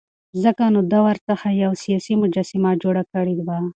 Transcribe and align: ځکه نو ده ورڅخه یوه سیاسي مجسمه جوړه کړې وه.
ځکه 0.43 0.63
نو 0.73 0.79
ده 0.91 0.99
ورڅخه 1.07 1.49
یوه 1.63 1.75
سیاسي 1.83 2.13
مجسمه 2.23 2.71
جوړه 2.83 3.03
کړې 3.13 3.35
وه. 3.45 3.59